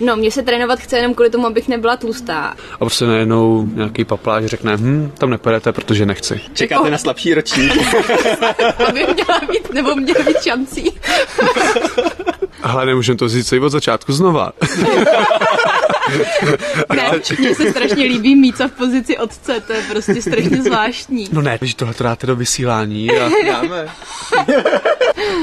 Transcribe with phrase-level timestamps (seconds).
[0.00, 2.54] No, mě se trénovat chce jenom kvůli tomu, abych nebyla tlustá.
[2.72, 6.40] A prostě najednou nějaký papláš řekne, hm, tam nepojete, protože nechci.
[6.54, 7.72] Čekáte na slabší ročník.
[8.88, 10.92] Aby měla být, nebo měla být šancí.
[12.62, 14.52] Ale nemůžeme to říct od začátku znova.
[16.96, 21.28] ne, mně se strašně líbí mít v pozici otce, to je prostě strašně zvláštní.
[21.32, 23.30] No ne, že tohle to dáte do vysílání a...
[23.46, 23.88] Dáme.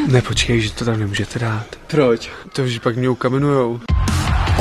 [0.08, 1.66] Ne, počkej, že to tam nemůžete dát.
[1.88, 2.30] Proč?
[2.54, 3.80] To, že pak mě ukamenujou.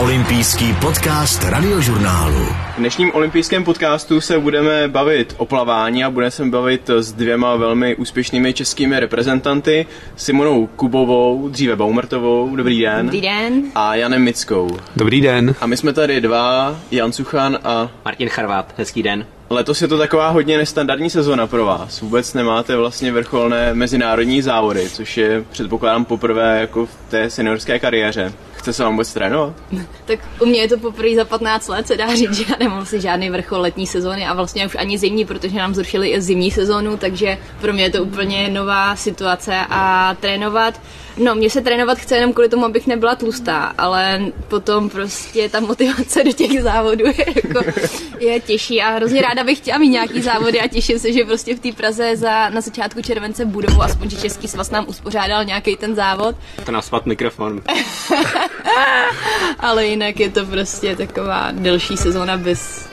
[0.02, 2.44] Olympijský podcast radiožurnálu.
[2.74, 7.56] V dnešním olympijském podcastu se budeme bavit o plavání a budeme se bavit s dvěma
[7.56, 13.06] velmi úspěšnými českými reprezentanty, Simonou Kubovou, dříve Baumertovou, dobrý den.
[13.06, 13.62] Dobrý den.
[13.74, 14.76] A Janem Mickou.
[14.96, 15.54] Dobrý den.
[15.60, 19.26] A my jsme tady dva, Jan Suchan a Martin Charvát, hezký den.
[19.50, 22.00] Letos je to taková hodně nestandardní sezona pro vás.
[22.00, 28.32] Vůbec nemáte vlastně vrcholné mezinárodní závody, což je předpokládám poprvé jako v té seniorské kariéře.
[28.62, 29.54] Chce se vám vůbec trénovat?
[30.04, 32.86] Tak u mě je to poprvé za 15 let, se dá říct, že já nemám
[32.86, 36.50] si žádný vrchol letní sezóny a vlastně už ani zimní, protože nám zrušili i zimní
[36.50, 40.80] sezónu, takže pro mě je to úplně nová situace a trénovat.
[41.16, 45.60] No, mě se trénovat chce jenom kvůli tomu, abych nebyla tlustá, ale potom prostě ta
[45.60, 47.72] motivace do těch závodů je, jako,
[48.18, 51.56] je těžší a hrozně ráda bych chtěla mít nějaký závody a těším se, že prostě
[51.56, 55.76] v té Praze za, na začátku července budou, aspoň že Český svaz nám uspořádal nějaký
[55.76, 56.36] ten závod.
[56.64, 57.62] To nás mikrofon.
[59.58, 62.88] Ale jinak je to prostě taková delší sezóna bez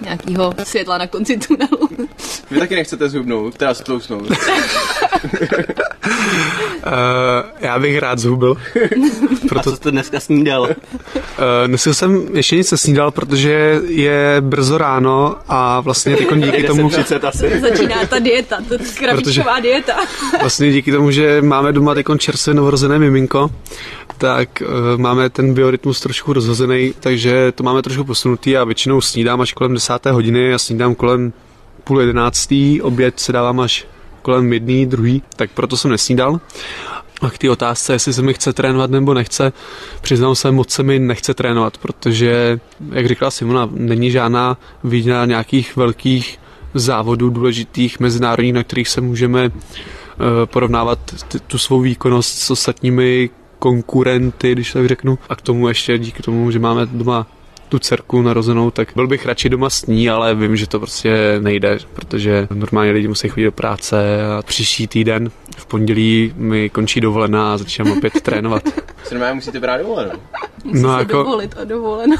[0.00, 1.88] nějakého světla na konci tunelu.
[2.50, 4.28] Vy taky nechcete zhubnout, teda stlousnout.
[6.88, 8.56] Uh, já bych rád zhubil.
[9.48, 9.60] Proto...
[9.70, 10.62] A co jste dneska snídal?
[10.62, 10.68] Uh,
[11.66, 16.90] dneska jsem ještě nic nesnídal, protože je brzo ráno a vlastně teď díky tomu...
[16.90, 17.60] 30 asi.
[17.60, 19.92] Začíná ta dieta, ta krabičková dieta.
[20.40, 23.50] vlastně díky tomu, že máme doma teď čerstvě novorozené miminko,
[24.18, 29.40] tak uh, máme ten biorytmus trošku rozhozený, takže to máme trošku posunutý a většinou snídám
[29.40, 31.32] až kolem desáté hodiny a snídám kolem
[31.84, 33.86] půl jedenáctý, oběd se dávám až
[34.28, 36.40] kolem jedný, druhý, tak proto jsem nesnídal.
[37.22, 39.52] A k té otázce, jestli se mi chce trénovat nebo nechce,
[40.00, 42.60] přiznám se, moc se mi nechce trénovat, protože,
[42.92, 46.38] jak říkala Simona, není žádná výjna nějakých velkých
[46.74, 49.52] závodů důležitých mezinárodních, na kterých se můžeme uh,
[50.44, 50.98] porovnávat
[51.46, 55.18] tu svou výkonnost s ostatními konkurenty, když tak řeknu.
[55.28, 57.26] A k tomu ještě díky tomu, že máme doma
[57.68, 61.36] tu dcerku narozenou, tak byl bych radši doma s ní, ale vím, že to prostě
[61.40, 67.00] nejde, protože normálně lidi musí chodit do práce a příští týden v pondělí mi končí
[67.00, 68.62] dovolená a začínám opět trénovat.
[69.04, 70.12] Co normálně musíte brát dovolenou?
[70.64, 71.12] Musí no, se jako...
[71.12, 72.16] dovolit a dovolenou.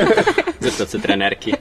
[0.60, 1.52] Zeptat se trenérky.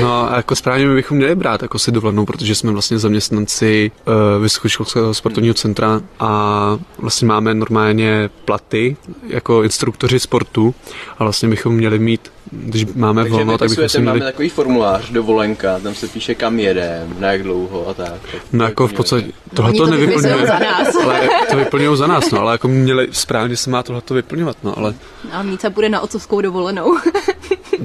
[0.00, 3.90] No a jako správně my bychom měli brát jako si dovolenou, protože jsme vlastně zaměstnanci
[4.06, 8.96] uh, Vysokoškolského sportovního centra a vlastně máme normálně platy
[9.26, 10.74] jako instruktoři sportu
[11.18, 14.18] a vlastně bychom měli mít když máme Takže volno, tak bychom si měli...
[14.18, 18.12] máme takový formulář, dovolenka, tam se píše kam jedem, na jak dlouho a tak.
[18.32, 20.34] tak no jako v podstatě, tohle to nevyplňuje,
[21.04, 24.56] ale to vyplňují za nás, no, ale jako měli, správně se má tohle to vyplňovat,
[24.62, 24.94] no, ale...
[25.32, 26.96] A Míca půjde na otcovskou dovolenou.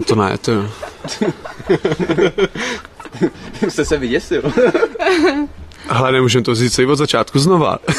[0.07, 0.69] to ne, to jo.
[3.69, 4.43] Jste se vyděsil.
[5.89, 7.79] Ale nemůžeme to říct od začátku znova.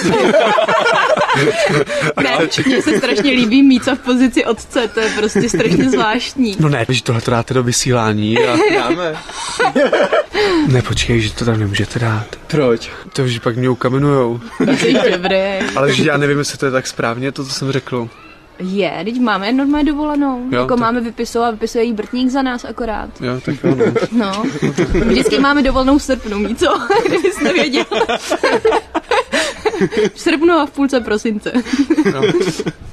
[2.22, 6.56] ne, mně se strašně líbí mít v pozici otce, to je prostě strašně zvláštní.
[6.60, 8.56] No ne, že tohle to dáte do vysílání a...
[8.74, 9.16] Dáme.
[10.66, 12.26] ne, počkej, že to tam nemůžete dát.
[12.46, 12.90] Proč?
[13.12, 14.40] To, že pak mě ukamenujou.
[15.10, 15.60] Dobré.
[15.76, 18.08] Ale že já nevím, jestli to je tak správně, to, co jsem řekl.
[18.58, 20.46] Je, teď máme normálně dovolenou.
[20.50, 20.78] Jo, jako tak...
[20.78, 23.10] máme vypisovat, vypisuje jí Brtník za nás akorát.
[23.20, 23.84] Jo, tak jo, no.
[24.26, 24.42] no.
[25.06, 26.66] Vždycky máme dovolenou v srpnu, mít co?
[27.08, 27.84] Kdybyste věděl.
[30.14, 31.52] v srpnu a v půlce prosince.
[32.14, 32.22] jo,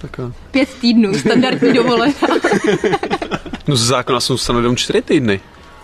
[0.02, 0.31] tak jo.
[0.52, 2.14] Pět týdnů, standardní dovolená.
[3.68, 5.40] no z zákona jsou stanoveny čtyři týdny.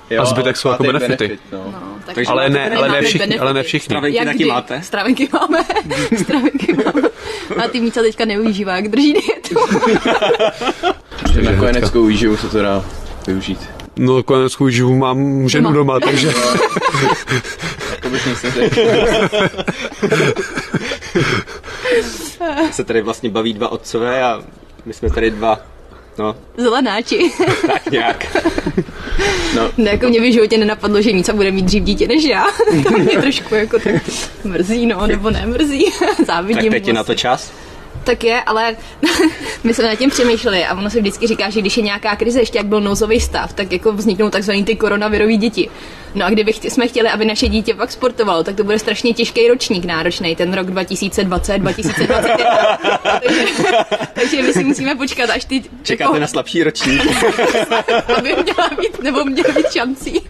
[0.09, 1.27] Jo, a zbytek jsou jako benefity.
[1.27, 1.63] Benefit, no.
[1.71, 3.85] No, tak Takže ale, ne, ale, ne všichni, ale ne všichni.
[3.85, 4.45] Stravenky Jak taky kdy?
[4.45, 4.81] máte?
[4.81, 5.59] Stravenky máme.
[6.23, 7.09] Stravenky máme.
[7.65, 9.55] A ty Míca teďka neužívá, jak drží dietu.
[11.23, 12.85] Takže na koneckou výživu se to dá
[13.27, 13.59] využít.
[13.95, 16.33] No koneckou výživu mám ženu doma, doma takže...
[17.91, 18.81] jako bych nic neřekl.
[22.71, 24.43] se tady vlastně baví dva otcové a
[24.85, 25.59] my jsme tady dva
[26.17, 26.35] No.
[26.57, 27.31] Zelenáči.
[27.67, 28.37] tak nějak.
[29.55, 29.71] No.
[29.77, 32.45] ne, jako mě v životě nenapadlo, že nic a bude mít dřív dítě než já.
[32.83, 33.95] to mě trošku jako tak
[34.43, 35.85] mrzí, no, nebo nemrzí.
[36.25, 36.63] Závidím.
[36.63, 37.51] Tak teď je na to čas?
[38.05, 38.75] Tak je, ale
[39.63, 42.39] my jsme nad tím přemýšleli a ono se vždycky říká, že když je nějaká krize,
[42.39, 45.69] ještě jak byl nouzový stav, tak jako vzniknou takzvaný ty koronavirové děti.
[46.15, 49.47] No a kdyby jsme chtěli, aby naše dítě pak sportovalo, tak to bude strašně těžký
[49.47, 52.45] ročník náročný, ten rok 2020, 2021.
[53.23, 53.45] takže,
[54.13, 55.63] takže my si musíme počkat, až ty...
[55.83, 57.01] Čekáte jako, na slabší ročník.
[58.17, 60.21] aby měla být, nebo měla být šancí.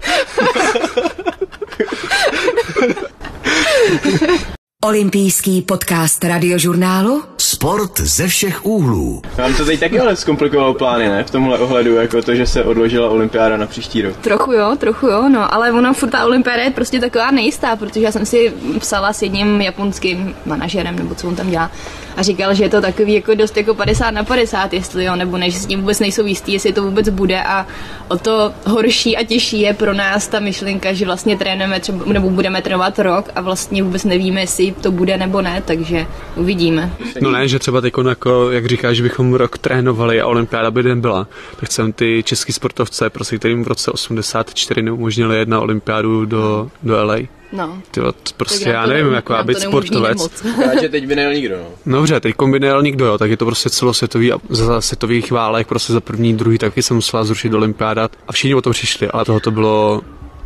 [4.85, 7.23] Olympijský podcast radiožurnálu
[7.55, 9.21] Sport ze všech úhlů.
[9.37, 11.23] Vám to teď taky ale zkomplikovalo plány, ne?
[11.23, 14.17] V tomhle ohledu, jako to, že se odložila olympiáda na příští rok.
[14.17, 18.05] Trochu jo, trochu jo, no, ale ona furt ta olympiáda je prostě taková nejistá, protože
[18.05, 21.71] já jsem si psala s jedním japonským manažerem, nebo co on tam dělá,
[22.17, 25.37] a říkal, že je to takový jako dost jako 50 na 50, jestli jo, nebo
[25.37, 27.67] ne, že s tím vůbec nejsou jistý, jestli to vůbec bude a
[28.07, 32.29] o to horší a těžší je pro nás ta myšlenka, že vlastně trénujeme třeba, nebo
[32.29, 36.91] budeme trénovat rok a vlastně vůbec nevíme, jestli to bude nebo ne, takže uvidíme.
[37.21, 40.83] No ne, že třeba teď jako, jak říkáš, že bychom rok trénovali a olympiáda by
[40.83, 41.27] den byla,
[41.59, 47.05] tak jsem ty český sportovce, prostě kterým v roce 84 neumožnili jedna olympiádu do, do
[47.05, 47.15] LA.
[47.53, 47.81] No.
[47.91, 48.01] Ty
[48.37, 50.43] prostě já nevím, jako já být sportovec.
[50.81, 51.97] že teď by nejel nikdo, no.
[51.97, 55.67] Dobře, teď by nejel nikdo, jo, tak je to prostě celosvětový a za světových válek,
[55.67, 59.25] prostě za první, druhý, taky jsem musela zrušit olympiáda a všichni o to přišli, ale
[59.25, 60.01] toho to bylo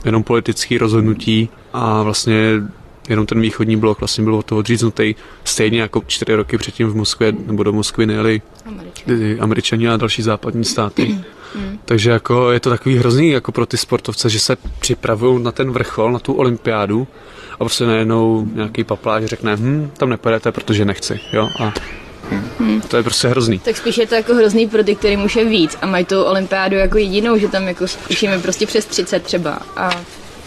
[0.06, 2.62] jenom politické rozhodnutí a vlastně
[3.10, 6.96] jenom ten východní blok vlastně byl od toho odříznutý stejně jako čtyři roky předtím v
[6.96, 11.06] Moskvě, nebo do Moskvy nejeli Američani, Američani a další západní státy.
[11.06, 11.24] Hmm.
[11.86, 15.72] Takže jako je to takový hrozný jako pro ty sportovce, že se připravují na ten
[15.72, 17.08] vrchol, na tu olympiádu
[17.54, 21.74] a prostě najednou nějaký papláž řekne, hm, tam nepojedete, protože nechci, jo, a
[22.60, 22.82] Hmm.
[22.82, 23.60] To je prostě hrozný.
[23.60, 26.24] Tak spíš je to jako hrozný pro ty, kterým už je víc a mají tu
[26.24, 29.90] olympiádu jako jedinou, že tam jako zkušíme prostě přes 30 třeba a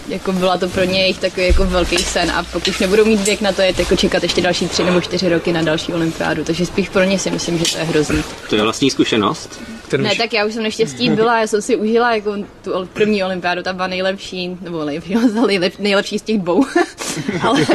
[0.08, 3.40] jako byla to pro ně jejich takový jako velký sen a pokud nebudou mít věk
[3.40, 6.66] na to, je jako čekat ještě další tři nebo čtyři roky na další olympiádu, takže
[6.66, 8.22] spíš pro ně si myslím, že to je hrozný.
[8.48, 9.60] To je vlastní zkušenost?
[9.96, 12.34] Ne, tak já už jsem neštěstí byla, já jsem si užila jako
[12.64, 14.84] tu první olympiádu, ta byla nejlepší, nebo
[15.46, 16.64] nejlepší, nejlepší z těch dvou,
[17.42, 17.66] ale,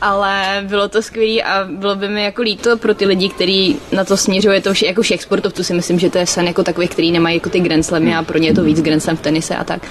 [0.00, 4.04] ale bylo to skvělé a bylo by mi jako líto pro ty lidi, kteří na
[4.04, 6.90] to směřuje, to vše, jako všech sportovců si myslím, že to je sen jako takových,
[6.90, 9.20] který nemají jako ty Grand Slamy a pro ně je to víc Grand Slam v
[9.20, 9.82] tenise a tak,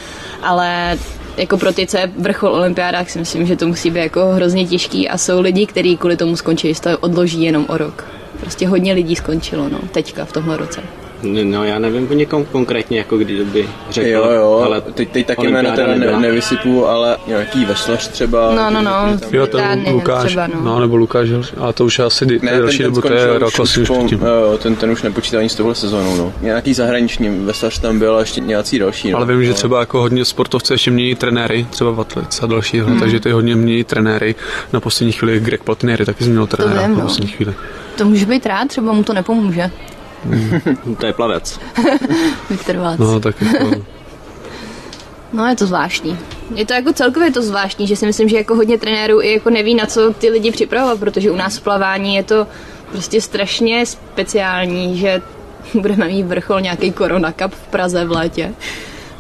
[0.42, 0.98] ale
[1.38, 4.68] jako pro ty, co je vrchol olympiádách, si myslím, že to musí být jako hrozně
[4.68, 8.08] těžký a jsou lidi, kteří kvůli tomu skončí, že to odloží jenom o rok.
[8.40, 10.82] Prostě hodně lidí skončilo, no, teďka v tomhle roce.
[11.44, 15.48] No já nevím o někom konkrétně, jako kdyby řekl, jo, jo, ale teď, teď taky
[15.48, 18.56] jméno teda ne, nevysypu, ale nějaký veslař třeba.
[18.56, 19.18] No, no, no.
[19.32, 20.62] Jo, to je Lukáš, třeba, no.
[20.62, 20.80] no.
[20.80, 24.20] nebo Lukáš, ale to už asi ne, další dobu, to je rok asi už předtím.
[24.20, 26.34] Jo, ten, ten už nepočítá ani z tohle sezónu, no.
[26.42, 29.12] Nějaký zahraniční veslař tam byl a ještě nějací další.
[29.12, 29.18] No.
[29.18, 32.80] Ale vím, že třeba jako hodně sportovce ještě mění trenéry, třeba v Atletice a další,
[32.80, 33.00] hmm.
[33.00, 34.36] takže ty hodně mění trenéry.
[34.74, 37.02] Na poslední chvíli Greg Platinieri taky změnil trenéra na no.
[37.02, 37.54] poslední chvíli.
[37.98, 39.72] To může být rád, třeba mu to nepomůže.
[41.00, 41.60] to je plavec.
[42.50, 43.00] Viktor Valc.
[43.00, 43.72] No, tak jako...
[45.34, 46.18] No, je to zvláštní.
[46.56, 49.50] Je to jako celkově to zvláštní, že si myslím, že jako hodně trenérů i jako
[49.50, 52.48] neví, na co ty lidi připravovat, protože u nás v plavání je to
[52.92, 55.22] prostě strašně speciální, že
[55.74, 58.54] budeme mít vrchol nějaký Corona Cup v Praze v létě,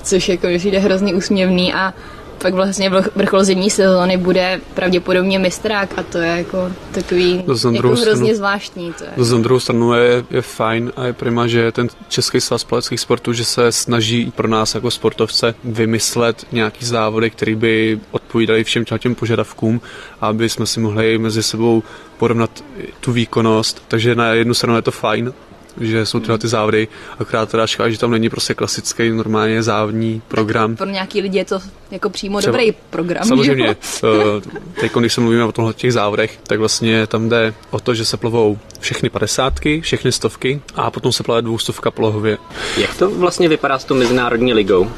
[0.04, 1.94] což jako je hrozně úsměvný a
[2.38, 7.70] pak vlastně vrchol zimní sezóny bude pravděpodobně mistrák a to je jako takový to jako
[7.70, 8.94] hrozně stranu, zvláštní.
[8.94, 9.32] To je.
[9.32, 13.34] Na druhou stranu je, je fajn a je prima, že ten Český svaz paleckých sportů,
[13.34, 19.16] že se snaží pro nás jako sportovce vymyslet nějaký závody, které by odpovídaly všem těm
[19.16, 19.82] požadavkům,
[20.22, 21.84] aby jsme si mohli mezi sebou
[22.18, 22.64] porovnat
[23.00, 23.84] tu výkonnost.
[23.88, 25.34] Takže na jednu stranu je to fajn,
[25.80, 26.88] že jsou tyhle ty závody,
[27.20, 30.76] akorát teda škoda, že tam není prostě klasický normálně závodní program.
[30.76, 31.60] Pro nějaký lidi je to
[31.92, 33.24] jako přímo Třeba, dobrý program.
[33.24, 33.76] Samozřejmě.
[34.04, 34.42] Eh,
[34.80, 38.06] teď, když se mluvíme o tomhle těch závodech, tak vlastně tam jde o to, že
[38.06, 42.38] se plovou všechny padesátky, všechny stovky a potom se plave dvoustovka polohově.
[42.78, 44.92] Jak to vlastně vypadá s tou mezinárodní ligou?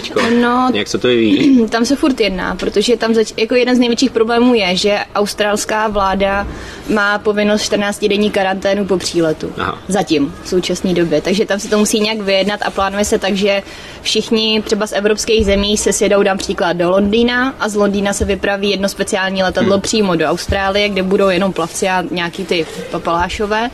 [0.00, 0.20] Teďko?
[0.40, 1.66] No, Jak se to vyvíjí?
[1.70, 5.88] Tam se furt jedná, protože tam zač- jako jeden z největších problémů je, že australská
[5.88, 6.46] vláda
[6.88, 9.52] má povinnost 14 denní karanténu po příletu.
[9.58, 9.78] Aha.
[9.88, 11.20] Zatím, v současné době.
[11.20, 13.62] Takže tam se to musí nějak vyjednat a plánuje se tak, že
[14.02, 18.70] všichni třeba z evropských zemí se sjedou například do Londýna a z Londýna se vypraví
[18.70, 19.80] jedno speciální letadlo hmm.
[19.80, 23.70] přímo do Austrálie, kde budou jenom plavci a nějaký ty papalášové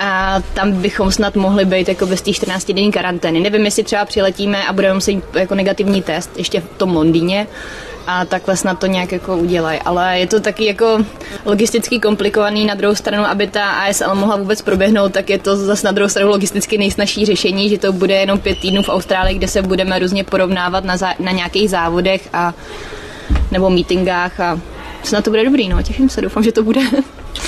[0.00, 3.40] a tam bychom snad mohli být jako bez té 14 denní karantény.
[3.40, 7.46] Nevím, jestli třeba přiletíme a budeme muset jako negativní test ještě v tom Londýně,
[8.06, 9.78] a takhle snad to nějak jako udělají.
[9.84, 11.04] Ale je to taky jako
[11.44, 15.86] logisticky komplikovaný na druhou stranu, aby ta ASL mohla vůbec proběhnout, tak je to zase
[15.86, 19.48] na druhou stranu logisticky nejsnažší řešení, že to bude jenom pět týdnů v Austrálii, kde
[19.48, 22.54] se budeme různě porovnávat na, zá, na nějakých závodech a
[23.50, 24.60] nebo meetingách a
[25.02, 26.80] snad to bude dobrý, no, těším se, doufám, že to bude.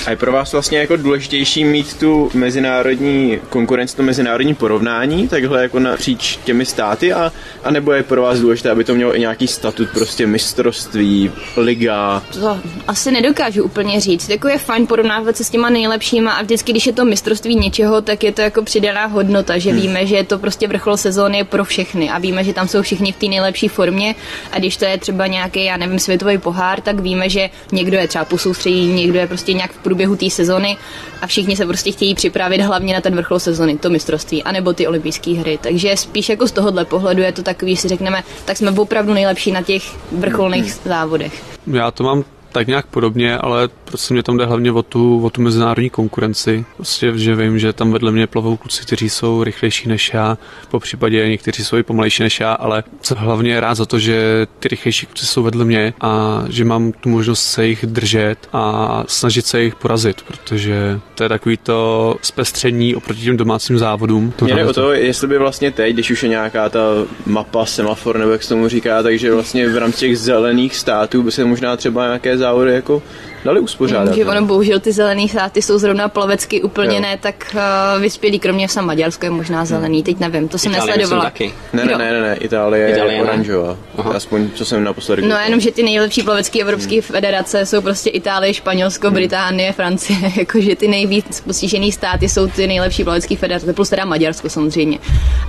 [0.05, 5.61] A je pro vás vlastně jako důležitější mít tu mezinárodní konkurenci, to mezinárodní porovnání, takhle
[5.61, 7.31] jako napříč těmi státy, a,
[7.63, 12.23] a nebo je pro vás důležité, aby to mělo i nějaký statut, prostě mistrovství, liga?
[12.33, 14.29] To asi nedokážu úplně říct.
[14.29, 18.01] Jako je fajn porovnávat se s těma nejlepšíma a vždycky, když je to mistrovství něčeho,
[18.01, 19.81] tak je to jako přidaná hodnota, že hmm.
[19.81, 23.11] víme, že je to prostě vrchol sezóny pro všechny a víme, že tam jsou všichni
[23.11, 24.15] v té nejlepší formě
[24.51, 28.07] a když to je třeba nějaký, já nevím, světový pohár, tak víme, že někdo je
[28.07, 28.37] třeba po
[28.69, 30.77] někdo je prostě nějak v průběhu té sezony
[31.21, 34.87] a všichni se prostě chtějí připravit hlavně na ten vrchol sezony, to mistrovství, anebo ty
[34.87, 35.59] olympijské hry.
[35.61, 39.51] Takže spíš jako z tohohle pohledu je to takový, si řekneme, tak jsme opravdu nejlepší
[39.51, 40.73] na těch vrcholných hmm.
[40.85, 41.43] závodech.
[41.67, 45.29] Já to mám tak nějak podobně, ale prostě mě tam jde hlavně o tu, o
[45.29, 46.65] tu mezinárodní konkurenci.
[46.75, 50.37] Prostě, že vím, že tam vedle mě plavou kluci, kteří jsou rychlejší než já,
[50.71, 54.47] po případě někteří jsou i pomalejší než já, ale jsem hlavně rád za to, že
[54.59, 59.03] ty rychlejší kluci jsou vedle mě a že mám tu možnost se jich držet a
[59.07, 64.33] snažit se jich porazit, protože to je takový to zpestření oproti těm domácím závodům.
[64.41, 66.79] Mě jde o to, jestli by vlastně teď, když už je nějaká ta
[67.25, 71.31] mapa, semafor, nebo jak se tomu říká, takže vlastně v rámci těch zelených států by
[71.31, 73.01] se možná třeba nějaké závody jako
[73.45, 74.15] dali uspořádat.
[74.15, 77.01] Že ono bohužel ty zelený státy jsou zrovna plavecky úplně jo.
[77.01, 80.97] ne tak uh, vyspělý, kromě sam Maďarsko je možná zelený, teď nevím, to jsem Itálie
[80.97, 81.23] nesledovala.
[81.23, 81.53] Taky.
[81.73, 83.77] Ne, ne, ne, ne, ne, Itálie, Itálie je oranžová,
[84.13, 87.01] aspoň co jsem naposledy No jenom, že ty nejlepší plavecké evropské hmm.
[87.01, 89.13] federace jsou prostě Itálie, Španělsko, hmm.
[89.13, 94.49] Británie, Francie, jakože ty nejvíc postižený státy jsou ty nejlepší plavecké federace, plus teda Maďarsko
[94.49, 94.99] samozřejmě.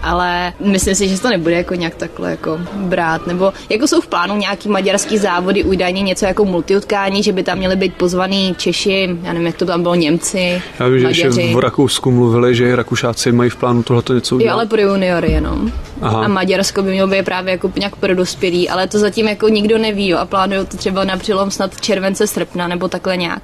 [0.02, 4.06] Ale myslím si, že to nebude jako nějak takhle jako brát, nebo jako jsou v
[4.06, 9.16] plánu nějaký maďarský závody, údajně něco jako multiutkání, že by tam měly být pozvaný Češi,
[9.22, 13.32] já nevím, jak to tam bylo, Němci, Já vím, že v Rakousku mluvili, že Rakušáci
[13.32, 14.50] mají v plánu tohleto něco udělat.
[14.50, 15.72] Jo, ale pro juniory jenom.
[16.00, 16.24] Aha.
[16.24, 19.78] A Maďarsko by mělo být právě jako nějak pro dospělí, ale to zatím jako nikdo
[19.78, 23.42] neví, jo, a plánují to třeba na přilom snad července, srpna, nebo takhle nějak.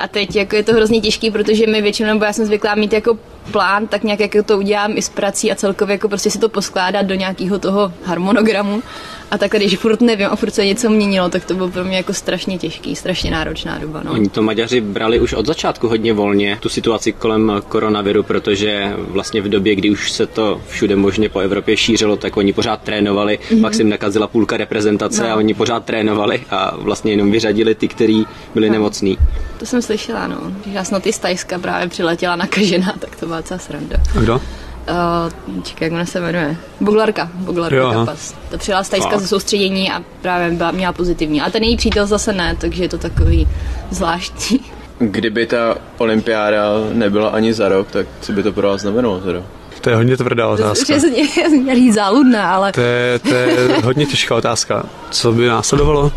[0.00, 2.92] A teď jako je to hrozně těžký, protože my většinou, nebo já jsem zvyklá mít
[2.92, 3.18] jako
[3.52, 6.48] plán, tak nějak jako to udělám i s prací a celkově jako prostě si to
[6.48, 8.82] poskládat do nějakého toho harmonogramu.
[9.30, 11.96] A tak když furt nevím a furt se něco měnilo, tak to bylo pro mě
[11.96, 14.02] jako strašně těžký, strašně náročná doba.
[14.04, 14.12] No.
[14.12, 19.42] Oni to Maďaři brali už od začátku hodně volně, tu situaci kolem koronaviru, protože vlastně
[19.42, 23.38] v době, kdy už se to všude možně po Evropě šířilo, tak oni pořád trénovali,
[23.38, 23.60] mm-hmm.
[23.60, 25.28] pak se jim nakazila půlka reprezentace no.
[25.28, 28.72] a oni pořád trénovali a vlastně jenom vyřadili ty, kteří byli no.
[28.72, 29.18] nemocní.
[29.58, 30.36] To jsem slyšela, no.
[30.66, 33.96] Já snad i z Tajska právě přiletěla nakažená, tak to byla docela sranda.
[34.16, 34.34] A kdo?
[34.34, 36.56] Uh, čekaj, jak ona se jmenuje?
[36.80, 37.30] Boglarka.
[37.34, 38.34] Boglarka jo, Kapas.
[38.50, 41.40] To přijela z Tajska ze soustředění a právě byla, měla pozitivní.
[41.40, 43.48] A ten její přítel zase ne, takže je to takový
[43.90, 44.60] zvláštní.
[44.98, 49.42] Kdyby ta olympiáda nebyla ani za rok, tak co by to pro vás znamenalo teda?
[49.80, 50.94] To je hodně tvrdá otázka.
[51.00, 52.72] To je měl říct záludná, ale...
[52.72, 54.86] To je, to je hodně těžká otázka.
[55.10, 56.12] Co by následovalo?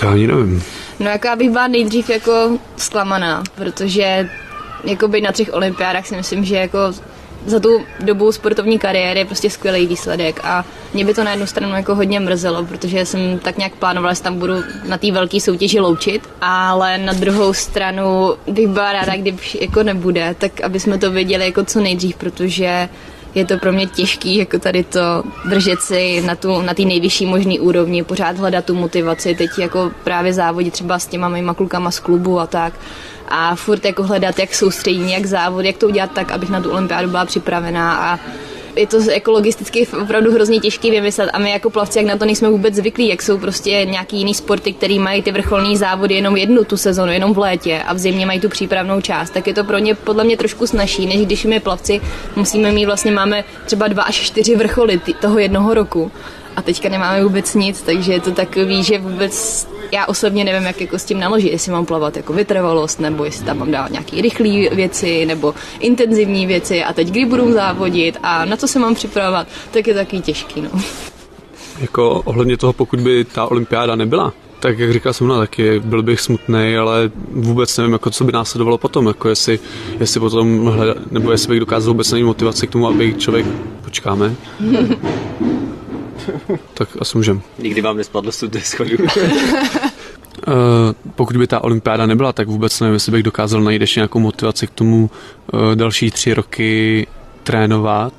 [0.00, 0.62] To ani nevím.
[1.00, 4.28] No jako já bych byla nejdřív jako zklamaná, protože
[4.84, 6.78] jako být na třech olympiádách si myslím, že jako
[7.46, 10.64] za tu dobu sportovní kariéry je prostě skvělý výsledek a
[10.94, 14.22] mě by to na jednu stranu jako hodně mrzelo, protože jsem tak nějak plánovala, že
[14.22, 14.54] tam budu
[14.88, 20.34] na té velké soutěži loučit, ale na druhou stranu bych byla ráda, kdyby jako nebude,
[20.38, 22.88] tak aby jsme to věděli jako co nejdřív, protože
[23.34, 27.26] je to pro mě těžký, jako tady to držet si na tu, na té nejvyšší
[27.26, 31.90] možné úrovni, pořád hledat tu motivaci, teď jako právě závodit třeba s těma mýma klukama
[31.90, 32.72] z klubu a tak.
[33.28, 36.70] A furt jako hledat, jak soustředění, jak závod, jak to udělat tak, abych na tu
[36.70, 38.18] olympiádu byla připravená a
[38.76, 42.24] je to jako logisticky opravdu hrozně těžký vymyslet a my jako plavci, jak na to
[42.24, 46.36] nejsme vůbec zvyklí, jak jsou prostě nějaký jiný sporty, který mají ty vrcholní závody jenom
[46.36, 49.54] jednu tu sezonu, jenom v létě a v zimě mají tu přípravnou část, tak je
[49.54, 52.00] to pro ně podle mě trošku snažší, než když my plavci
[52.36, 56.10] musíme mít vlastně máme třeba dva až čtyři vrcholy toho jednoho roku
[56.60, 60.80] a teďka nemáme vůbec nic, takže je to takový, že vůbec já osobně nevím, jak
[60.80, 64.22] jako s tím naložit, jestli mám plavat jako vytrvalost, nebo jestli tam mám dávat nějaké
[64.22, 68.94] rychlé věci, nebo intenzivní věci a teď kdy budu závodit a na co se mám
[68.94, 70.60] připravovat, tak je taky těžký.
[70.60, 70.70] No.
[71.80, 76.20] Jako ohledně toho, pokud by ta olympiáda nebyla, tak jak říkal jsem, taky byl bych
[76.20, 79.58] smutný, ale vůbec nevím, jako co by následovalo potom, jako jestli,
[80.00, 83.46] jestli potom hledat, nebo jestli bych dokázal vůbec najít motivaci k tomu, aby člověk,
[83.84, 84.34] počkáme,
[86.74, 87.42] tak asi můžem.
[87.58, 88.96] Nikdy vám nespadlo z schodu.
[88.98, 89.08] Uh,
[91.14, 94.66] pokud by ta olympiáda nebyla, tak vůbec nevím, jestli bych dokázal najít ještě nějakou motivaci
[94.66, 95.10] k tomu
[95.52, 97.06] uh, další tři roky
[97.42, 98.12] trénovat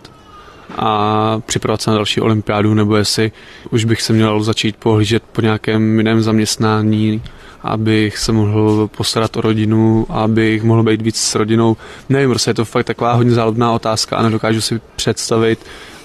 [0.76, 3.32] a připravovat se na další olympiádu, nebo jestli
[3.72, 7.22] už bych se měl začít pohlížet po nějakém jiném zaměstnání,
[7.62, 11.78] abych se mohl postarat o rodinu, abych mohl být víc s rodinou.
[12.10, 15.60] Nevím, prostě je to fakt taková hodně záludná otázka a nedokážu si představit,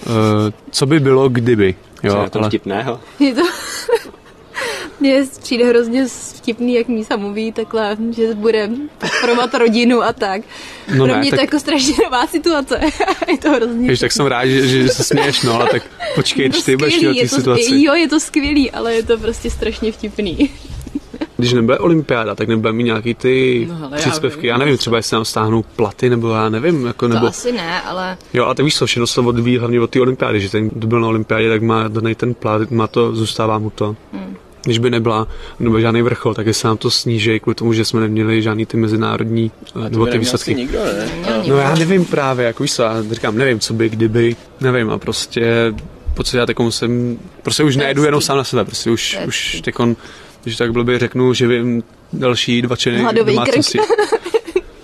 [0.07, 0.13] uh,
[0.71, 1.75] co by bylo, kdyby.
[2.03, 2.49] Jo, Co je to ale...
[2.49, 3.01] vtipného?
[3.19, 3.43] Je to...
[5.01, 10.43] Mně přijde hrozně vtipný, jak Mísa mluví takhle, že bude podporovat rodinu a tak.
[10.89, 11.39] No Pro ne, mě tak...
[11.39, 12.81] to jako strašně nová situace.
[13.29, 15.83] je to hrozně Víš, tak jsem rád, že, že se směješ, no, ale tak
[16.15, 17.83] počkej, ty budeš v situaci.
[17.83, 20.51] Jo, je to skvělý, ale je to prostě strašně vtipný.
[21.37, 24.47] Když nebude olympiáda, tak nebude mít nějaký ty no, hele, příspěvky.
[24.47, 26.87] Já, já nevím, třeba jestli nám stáhnou platy, nebo já nevím.
[26.87, 27.21] Jako, nebo...
[27.21, 28.17] To asi ne, ale...
[28.35, 30.87] Jo, a ty víš co, všechno se odvíjí hlavně od té olympiády, že ten, kdo
[30.87, 33.97] byl na olympiádě, tak má daný ten plat, má to, zůstává mu to.
[34.13, 35.29] Hmm když by nebyla
[35.59, 38.77] nebo žádný vrchol, tak se nám to sníží kvůli tomu, že jsme neměli žádný ty
[38.77, 39.51] mezinárodní
[39.89, 40.55] nebo ty výsledky.
[40.55, 41.09] Nikdo, ne?
[41.49, 44.99] No já nevím právě, jako víš co, já říkám, nevím, co by, kdyby, nevím a
[44.99, 45.75] prostě
[46.15, 49.97] pocit, já takovou musím, prostě už nejedu jenom sám na sebe, prostě už, už tekon,
[50.47, 53.79] když tak blbě řeknu, že vím další dva činy domácnosti.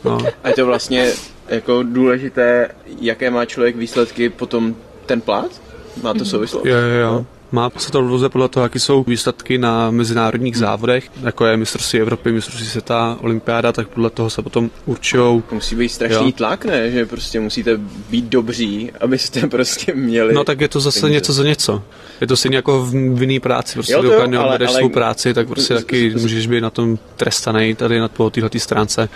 [0.04, 0.18] No.
[0.44, 1.12] A je to vlastně
[1.48, 2.68] jako důležité,
[3.00, 4.74] jaké má člověk výsledky potom
[5.06, 5.62] ten plát?
[6.02, 6.66] Má to souvislost?
[6.66, 7.26] Jo, jo, jo.
[7.52, 12.00] Má se to různě podle toho, jaké jsou výsledky na mezinárodních závodech, jako je mistrovství
[12.00, 15.42] Evropy, mistrovství světa, olympiáda, tak podle toho se potom určují.
[15.52, 16.32] Musí být strašný jo.
[16.32, 16.90] tlak, ne?
[16.90, 17.80] Že prostě musíte
[18.10, 20.34] být dobří, abyste prostě měli.
[20.34, 21.14] No tak je to zase peníze.
[21.14, 21.82] něco za něco.
[22.20, 25.74] Je to stejně jako v vinný práci, prostě jo, dokud neodvedeš svou práci, tak prostě
[25.82, 29.08] taky můžeš být na tom trestaný tady na této stránce.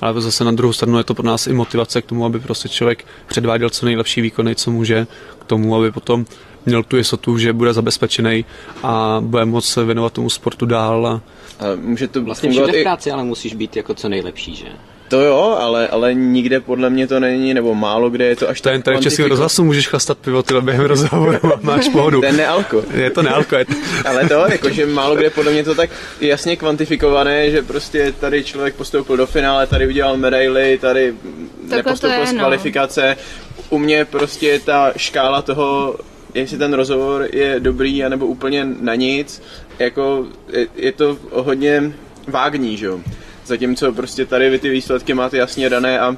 [0.00, 2.68] Ale zase na druhou stranu je to pro nás i motivace k tomu, aby prostě
[2.68, 5.06] člověk předváděl co nejlepší výkony, co může,
[5.38, 6.26] k tomu, aby potom
[6.66, 8.44] měl tu jistotu, že bude zabezpečený
[8.82, 11.06] a bude moct se věnovat tomu sportu dál.
[11.06, 11.20] A...
[11.58, 14.66] A může to vlastně všude v práci, ale musíš být jako co nejlepší, že?
[15.12, 18.60] To jo, ale, ale nikde podle mě to není, nebo málo kde je to až
[18.60, 22.20] tak Ten v českém rozhlasu můžeš chlastat pivo tyhle během rozhovoru a máš pohodu.
[22.20, 22.84] Ten nealko.
[22.94, 23.56] Je to nealko.
[23.56, 23.72] Je to...
[24.08, 25.90] ale to, jakože málo kde podle mě to tak
[26.20, 31.14] jasně kvantifikované, že prostě tady člověk postoupil do finále, tady udělal medaily, tady
[31.60, 32.38] Takhle nepostoupil z no.
[32.38, 33.16] kvalifikace.
[33.18, 33.62] No.
[33.70, 35.96] U mě prostě ta škála toho
[36.34, 39.42] jestli ten rozhovor je dobrý, anebo úplně na nic,
[39.78, 41.92] jako je, je to hodně
[42.28, 43.00] vágní, že jo.
[43.46, 46.16] Zatímco prostě tady vy ty výsledky máte jasně dané a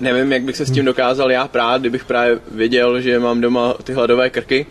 [0.00, 3.74] nevím, jak bych se s tím dokázal já prát, kdybych právě věděl, že mám doma
[3.84, 4.66] ty hladové krky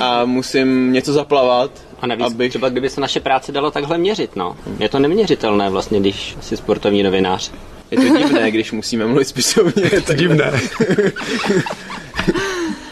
[0.00, 1.70] a musím něco zaplavat.
[2.00, 2.50] A navíc abych...
[2.50, 4.56] třeba kdyby se naše práce dalo takhle měřit, no.
[4.78, 7.52] Je to neměřitelné vlastně, když jsi sportovní novinář.
[7.90, 9.90] Je to divné, když musíme mluvit spisovně.
[9.92, 10.52] Je to divné.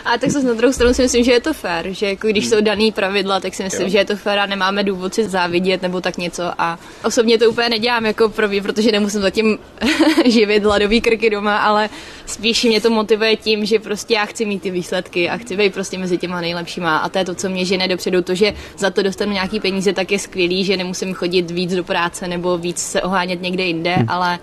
[0.05, 2.49] A tak zase na druhou stranu si myslím, že je to fér, že jako když
[2.49, 3.89] jsou daný pravidla, tak si myslím, jo.
[3.89, 6.43] že je to fér a nemáme důvod si závidět nebo tak něco.
[6.59, 9.59] A osobně to úplně nedělám jako pro mě, protože nemusím zatím
[10.25, 11.89] živit hladový krky doma, ale
[12.27, 15.75] spíš mě to motivuje tím, že prostě já chci mít ty výsledky a chci být
[15.75, 16.97] prostě mezi těma nejlepšíma.
[16.97, 18.23] A to je to, co mě žene dopředu.
[18.23, 21.85] To, že za to dostanu nějaký peníze, tak je skvělý, že nemusím chodit víc do
[21.85, 24.07] práce nebo víc se ohánět někde jinde, hm.
[24.09, 24.39] ale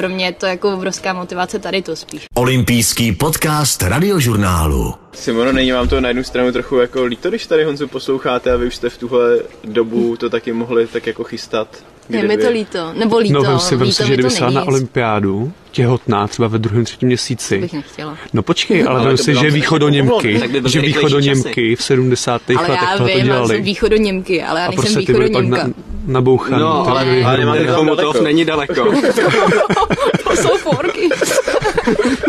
[0.00, 2.24] pro mě je to jako obrovská motivace tady to spíš.
[2.34, 4.94] Olympijský podcast radiožurnálu.
[5.12, 8.56] Simono, není vám to na jednu stranu trochu jako líto, když tady Honzu posloucháte a
[8.56, 11.84] vy už jste v tuhle dobu to taky mohli tak jako chystat?
[12.08, 13.42] Je mi to líto, nebo líto.
[13.42, 17.54] No, si, líto si, že kdyby se na olympiádu, těhotná, třeba ve druhém, třetím měsíci.
[17.54, 18.16] To bych nechtěla.
[18.32, 22.42] No počkej, ale, ale si, že východo Němky, že východo Němky v 70.
[22.56, 23.44] ale letech to vím, dělali.
[23.44, 25.66] Ale já východo Němky, ale já nejsem prostě východo Němka.
[25.66, 25.72] Na,
[26.06, 26.60] nabouchaný.
[26.60, 28.84] No, ale, ale nemám Chomutov není daleko.
[30.24, 31.08] to jsou forky.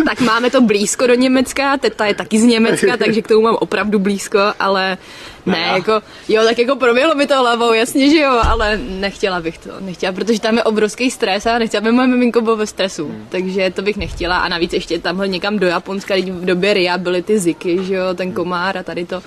[0.05, 3.55] tak máme to blízko do Německa, teta je taky z Německa, takže k tomu mám
[3.59, 4.97] opravdu blízko, ale
[5.45, 9.57] ne, jako, jo, tak jako proběhlo mi to hlavou, jasně, že jo, ale nechtěla bych
[9.57, 13.07] to, nechtěla, protože tam je obrovský stres a nechtěla, aby moje miminko bylo ve stresu,
[13.07, 13.25] hmm.
[13.31, 17.21] Takže to bych nechtěla a navíc ještě tamhle někam do Japonska, v době RIA byly
[17.21, 19.21] ty ziky, že jo, ten komár a tady to,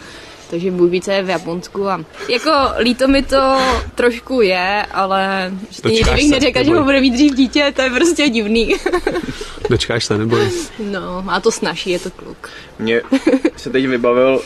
[0.51, 3.59] takže více je v Japonsku a jako líto mi to
[3.95, 5.53] trošku je, ale
[5.85, 8.75] nikdy bych neřekla, že ho bude mít dřív dítě, to je prostě divný.
[9.71, 10.51] Dočkáš se, neboj.
[10.79, 12.51] No, má to snaží, je to kluk.
[12.79, 13.03] Mně
[13.57, 14.41] se teď vybavil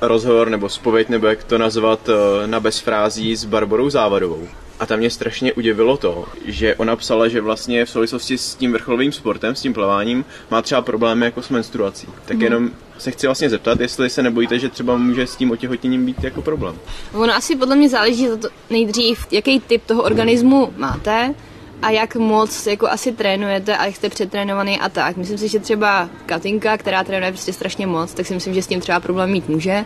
[0.00, 4.48] rozhovor nebo spověď, nebo jak to nazvat, eh, na bezfrází s Barborou Závadovou.
[4.82, 8.72] A tam mě strašně udivilo to, že ona psala, že vlastně v souvislosti s tím
[8.72, 12.06] vrcholovým sportem, s tím plaváním, má třeba problémy jako s menstruací.
[12.24, 12.42] Tak hmm.
[12.42, 16.24] jenom se chci vlastně zeptat, jestli se nebojíte, že třeba může s tím otěhotněním být
[16.24, 16.74] jako problém.
[17.12, 21.34] Ono asi podle mě záleží to nejdřív, jaký typ toho organismu máte,
[21.82, 25.16] a jak moc jako asi trénujete a jak jste přetrénovaný a tak.
[25.16, 28.66] Myslím si, že třeba Katinka, která trénuje prostě strašně moc, tak si myslím, že s
[28.66, 29.84] tím třeba problém mít může,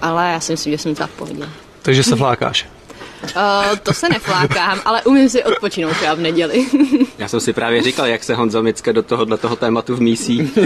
[0.00, 1.48] ale já si myslím, že jsem třeba v pohodě.
[1.82, 2.66] Takže se flákáš?
[3.22, 6.66] Uh, to se neflákám, ale umím si odpočinout třeba v neděli.
[7.18, 10.52] Já jsem si právě říkal, jak se Honza Micka do tohohle toho tématu vmísí.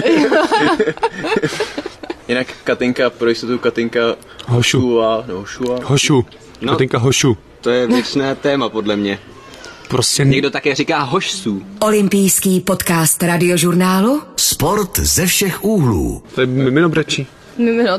[2.29, 4.01] Jinak Katinka, pro jistotu Katinka
[4.47, 4.81] Hošu.
[4.81, 5.79] Hošua, no, Hošua.
[5.85, 6.27] Hošu.
[6.61, 7.37] No, Katinka Hošu.
[7.61, 9.19] To je věčné téma, podle mě.
[9.89, 10.25] Prostě...
[10.25, 11.63] Někdo také říká hošsů.
[11.81, 16.23] Olympijský podcast radiožurnálu Sport ze všech úhlů.
[16.35, 17.27] To je mimino brečí.
[17.59, 17.99] Mimino,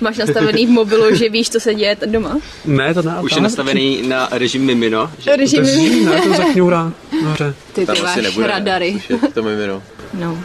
[0.00, 2.38] Máš nastavený v mobilu, že víš, co se děje doma?
[2.64, 3.16] Ne, to ne.
[3.20, 7.54] Už je nastavený na režim mimino, že To Režim, zní, ne, to zakňourá nahoře.
[7.72, 8.46] ty, ty máš nebude.
[8.46, 9.02] radary.
[9.08, 9.82] je To mimino.
[10.14, 10.38] No,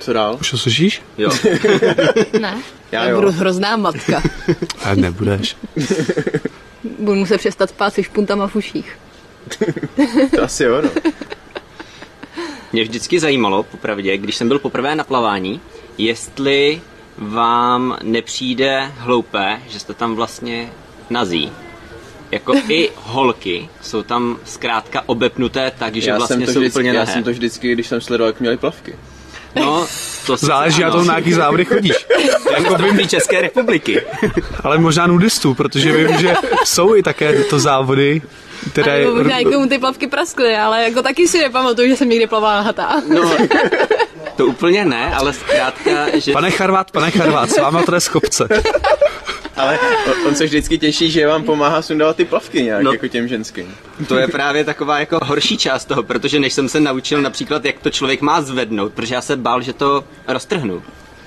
[0.00, 0.36] Co dál?
[0.40, 1.02] Už to slyšíš?
[1.18, 1.30] jo.
[2.40, 2.58] ne.
[2.92, 3.16] Já Já jo.
[3.20, 4.22] budu hrozná matka.
[4.84, 5.56] A nebudeš.
[6.98, 8.98] Budu muset přestat spát se špuntama v uších.
[10.36, 10.90] To asi jo, no.
[12.72, 15.60] Mě vždycky zajímalo, popravdě, když jsem byl poprvé na plavání,
[15.98, 16.80] jestli
[17.18, 20.72] vám nepřijde hloupé, že jste tam vlastně
[21.10, 21.52] nazí.
[22.30, 26.78] Jako i holky jsou tam zkrátka obepnuté tak, že Já, vlastně jsem to jsou vždycky,
[26.78, 28.94] úplně já jsem to vždycky, když jsem sledoval, jak měli plavky.
[29.56, 29.86] No,
[30.26, 30.96] to Záleží na ano.
[30.96, 32.06] tom, na jaký závody chodíš.
[32.56, 34.02] Jako vím České republiky.
[34.64, 38.22] Ale možná nudistů, protože vím, že jsou i také tyto závody,
[38.72, 38.92] které...
[38.92, 42.26] A nebo možná někomu ty plavky praskly, ale jako taky si nepamatuju, že jsem někdy
[42.26, 43.02] plavala hatá.
[43.08, 43.36] No,
[44.36, 48.08] to úplně ne, ale zkrátka, že Pane Charvát, pane Charvát, s váma to je z
[48.08, 48.48] kopce.
[49.56, 49.78] Ale
[50.28, 52.92] on, se vždycky těší, že vám pomáhá sundávat ty plavky nějak, No.
[52.92, 53.74] jako těm ženským.
[54.08, 57.78] to je právě taková jako horší část toho, protože než jsem se naučil například, jak
[57.78, 60.82] to člověk má zvednout, protože já se bál, že to roztrhnu.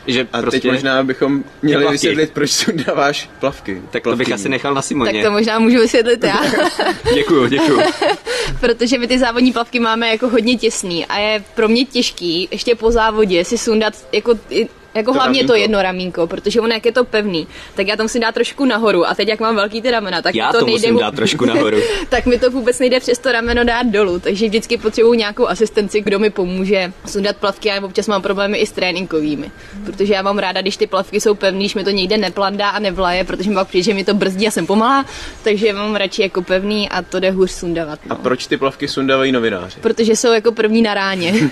[0.08, 1.94] Že A prostě, teď možná bychom měli plavky.
[1.94, 3.82] vysvětlit, proč sundáváš plavky.
[3.92, 5.24] tak to bych asi nechal na Tak Simoně.
[5.24, 6.40] to možná můžu vysvětlit já.
[7.14, 7.80] Děkuju, děkuju.
[8.60, 12.76] Protože my ty závodní plavky máme jako hodně těsný a je pro mě těžký ještě
[12.76, 15.62] po závodě si sundat jako, i- jako To hlavně to ramínko.
[15.62, 19.08] jedno ramínko, protože ono jak je to pevný, tak já to musím dát trošku nahoru
[19.08, 21.00] a teď jak mám velký ty ramena, tak Já mi to, to nejde musím mu-
[21.00, 21.78] dát trošku nahoru.
[22.10, 26.02] tak mi to vůbec nejde přes to rameno dát dolů, takže vždycky potřebuji nějakou asistenci,
[26.02, 29.52] kdo mi pomůže sundat plavky a občas mám problémy i s tréninkovými,
[29.86, 32.80] protože já mám ráda, když ty plavky jsou pevný, když mi to někde neplandá a
[32.80, 35.06] nevlaje, protože mi pak přijde, že mi to brzdí a jsem pomalá,
[35.44, 38.00] takže mám radši jako pevný a to jde hůř sundavat.
[38.10, 38.16] A No.
[38.16, 39.80] proč ty plavky sundávají novináři?
[39.82, 41.34] Protože jsou jako první na ráně.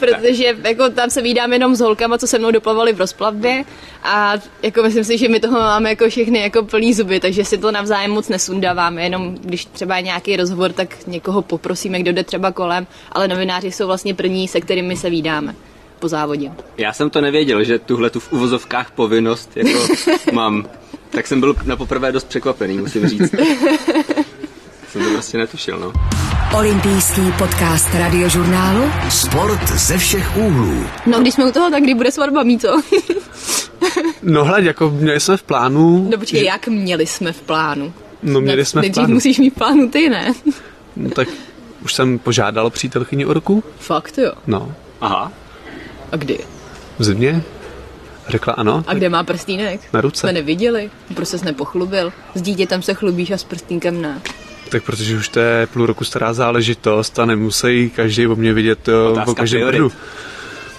[0.00, 3.64] Protože jako tam se vídám jenom s holkama, co se mnou doplavali v rozplavbě
[4.02, 7.58] a jako myslím si, že my toho máme jako všechny jako plný zuby, takže si
[7.58, 12.24] to navzájem moc nesundáváme, jenom když třeba je nějaký rozhovor, tak někoho poprosíme, kdo jde
[12.24, 15.54] třeba kolem, ale novináři jsou vlastně první, se kterými se vídáme
[15.98, 16.52] po závodě.
[16.78, 19.94] Já jsem to nevěděl, že tuhle tu v uvozovkách povinnost jako
[20.32, 20.68] mám.
[21.10, 23.30] Tak jsem byl na poprvé dost překvapený, musím říct.
[24.88, 25.92] jsem to prostě netušil, no.
[26.54, 30.84] Olympijský podcast radiožurnálu Sport ze všech úhlů.
[31.06, 32.82] No když jsme u toho, tak kdy bude svatba mít, co?
[34.22, 36.08] No hled, jako měli jsme v plánu...
[36.10, 37.92] no počkej, jak měli jsme v plánu?
[38.22, 39.14] No měli jsme v Nejdřív plánu.
[39.14, 40.32] musíš mít v plánu ty, ne?
[40.96, 41.28] No, tak
[41.84, 43.64] už jsem požádal přítelkyni o ruku.
[43.78, 44.32] Fakt jo.
[44.46, 45.32] No, Aha.
[46.12, 46.38] A kdy?
[46.98, 47.42] v zimě.
[48.28, 48.84] Řekla ano.
[48.86, 49.80] A kde má prstínek?
[49.92, 50.20] Na ruce.
[50.20, 50.90] Jsme neviděli.
[51.14, 52.12] Proč ses nepochlubil?
[52.34, 54.20] S dítětem se chlubíš a s prstínkem ne.
[54.76, 58.88] Tak protože už to je půl roku stará záležitost a nemusí každý o mě vidět
[58.88, 59.92] jo, Otázka o každém prdu.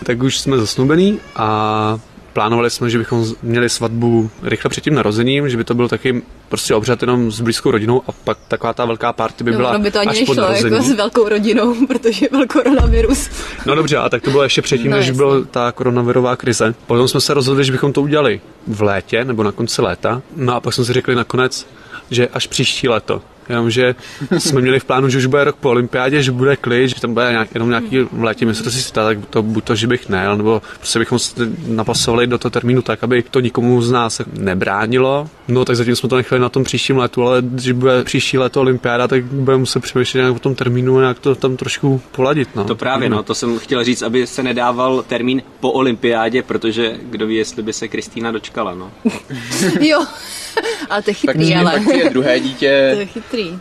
[0.04, 2.00] Tak už jsme zasnubený a
[2.34, 6.22] plánovali jsme, že bychom měli svatbu rychle před tím narozením, že by to byl taky
[6.50, 9.70] prostě obřad jenom s blízkou rodinou a pak taková ta velká party by No, byla
[9.70, 10.74] ono by to ani až po nešlo narození.
[10.76, 13.30] jako s velkou rodinou, protože byl koronavirus.
[13.66, 15.18] No dobře, a tak to bylo ještě předtím, No, než jasně.
[15.18, 16.76] byla ta koronavirová krize.
[16.88, 20.22] Potom jsme se rozhodli, že bychom to udělali v létě nebo na konci léta.
[20.36, 21.68] No a pak jsme si řekli nakonec,
[22.12, 23.22] že až příští léto.
[23.50, 23.96] Jenomže
[24.38, 27.14] jsme měli v plánu, že už bude rok po olympiádě, že bude klid, že tam
[27.14, 30.38] bude nějak, jenom nějaký v létě mistrovství světa, tak to buď to, že bych ne,
[30.38, 31.34] nebo prostě bychom se
[31.68, 35.30] napasovali do toho termínu tak, aby to nikomu z nás nebránilo.
[35.48, 38.62] No tak zatím jsme to nechali na tom příštím letu, ale když bude příští léto
[38.62, 42.50] olympiáda, tak budeme muset přemýšlet nějak o tom termínu a nějak to tam trošku poladit.
[42.56, 42.64] No.
[42.64, 47.28] To právě, no, to jsem chtěl říct, aby se nedával termín po olympiádě, protože kdo
[47.28, 48.92] ví, jestli by se Kristýna dočkala, no.
[49.80, 50.06] jo,
[50.90, 51.72] ale to je Pak, chytrý, ale.
[51.72, 53.60] pak je druhé To je dítě, chytrý.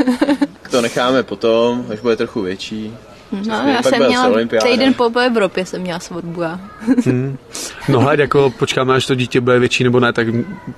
[0.70, 2.92] to necháme potom, až bude trochu větší.
[3.32, 4.30] No, Přesně, já pak jsem měla
[4.62, 6.60] týden po, po Evropě jsem měla svatbu já.
[7.88, 10.26] No hled, jako počkáme, až to dítě bude větší nebo ne, tak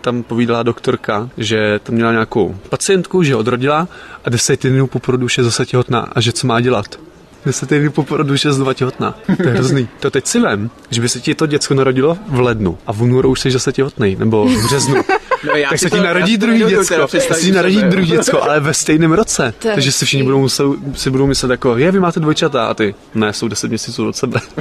[0.00, 3.88] tam povídala doktorka, že tam měla nějakou pacientku, že odrodila
[4.24, 7.09] a deset týdnů po porodu už je zase těhotná a že co má dělat.
[7.46, 9.14] Deset týdnů po porodu už je znova těhotná.
[9.36, 9.88] To je hrozný.
[10.00, 13.02] To teď si vem, že by se ti to děcko narodilo v lednu a v
[13.02, 14.94] únoru už jsi zase těhotný, nebo v březnu.
[15.44, 17.08] No, já tak se ti narodí druhý děcko.
[17.08, 19.54] Se ti narodí druhý děcko, ale ve stejném roce.
[19.58, 22.66] To je Takže si všichni budou muset, si budou myslet jako, je, vy máte dvojčata
[22.66, 24.40] a ty, ne, jsou deset měsíců od sebe.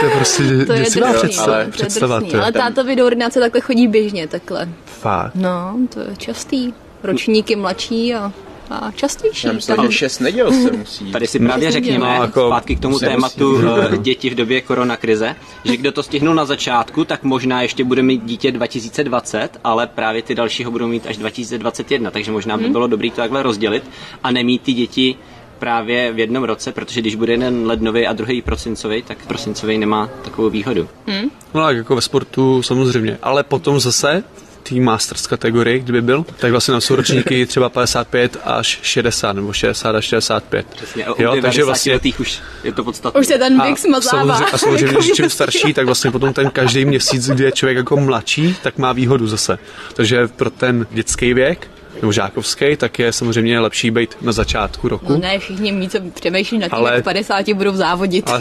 [0.00, 1.54] to je prostě To je děsivá drsný, představa.
[1.54, 2.30] ale, to je představa drsný.
[2.30, 2.42] to je.
[2.42, 4.68] ale tátovi do ordinace takhle chodí běžně, takhle.
[5.00, 5.34] Fakt.
[5.34, 6.72] No, to je častý.
[7.02, 8.32] Ročníky mladší a,
[8.76, 9.46] a častější.
[9.46, 11.12] Já myslím, Tam- že šest neděl se musí.
[11.12, 13.66] Tady si právě řekněme, no, jako zpátky k tomu tématu musí.
[13.94, 18.02] eh, děti v době koronakrize, že kdo to stihnul na začátku, tak možná ještě bude
[18.02, 22.68] mít dítě 2020, ale právě ty další ho budou mít až 2021, takže možná by
[22.68, 23.84] bylo dobré to takhle rozdělit
[24.22, 25.14] a nemít ty děti
[25.58, 30.08] právě v jednom roce, protože když bude jeden lednový a druhý prosincový, tak prosincový nemá
[30.24, 30.88] takovou výhodu.
[31.06, 31.28] Hm?
[31.54, 34.24] No tak jako ve sportu samozřejmě, ale potom zase
[34.62, 39.52] té Masters kategorii, kdyby byl, tak vlastně na jsou ročníky třeba 55 až 60 nebo
[39.52, 40.66] 60 až 65.
[40.66, 43.20] Přesně, jo, takže vlastně už je to podstatné.
[43.20, 44.36] Už se ten věk smazává.
[44.36, 47.76] samozřejmě, a samozřejmě, že čím starší, tak vlastně potom ten každý měsíc, kdy je člověk
[47.76, 49.58] jako mladší, tak má výhodu zase.
[49.94, 51.68] Takže pro ten dětský věk
[52.00, 55.12] nebo žákovský, tak je samozřejmě lepší být na začátku roku.
[55.12, 58.28] No ne, všichni mít, co přemýšlí nad tím, Ale- jak v 50 budou závodit.
[58.28, 58.38] Ale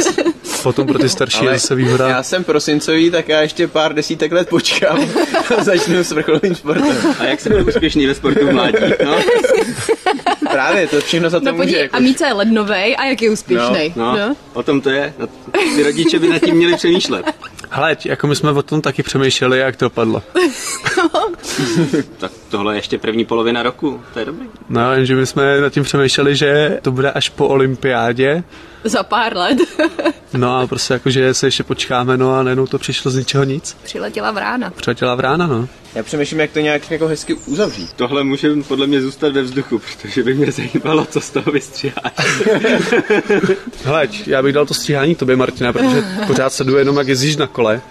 [0.64, 2.10] potom pro ty starší je zase výhoda.
[2.10, 5.00] já jsem prosincový, tak já ještě pár desítek let počkám
[5.60, 6.98] a začnu s vrcholovým sportem.
[7.20, 8.78] A jak se byl úspěšný ve sportu v mládí?
[9.06, 9.20] No,
[10.52, 11.78] Právě, to všechno za to No může.
[11.78, 11.96] Jako...
[11.98, 13.94] a Míca je lednovej a jak je úspěšný.
[13.96, 15.14] no, o tom to je.
[15.20, 15.28] No,
[15.76, 17.26] Ty rodiče by nad tím měli přemýšlet.
[17.70, 20.24] Hele, jako my jsme o tom taky přemýšleli, jak to padlo.
[22.18, 24.48] Tak tohle je ještě první polovina roku, to je dobrý.
[24.70, 28.44] No, jenže my jsme nad tím přemýšleli, že to bude až po olympiádě.
[28.84, 29.58] Za pár let
[30.34, 33.44] No a prostě jako, že se ještě počkáme, no a najednou to přišlo z ničeho
[33.44, 33.78] nic.
[33.84, 34.70] přiletěla vrána.
[34.70, 35.68] Přiletěla vrána, no.
[35.96, 37.94] Já přemýšlím, jak to nějak jako hezky uzavřít.
[37.96, 42.14] Tohle může podle mě zůstat ve vzduchu, protože by mě zajímalo, co z toho vystříháš.
[43.84, 47.48] Hele, já bych dal to stříhání tobě, Martina, protože pořád sleduju jenom, jak jezdíš na
[47.48, 47.82] kole.